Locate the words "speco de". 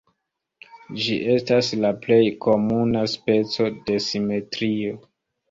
3.13-4.01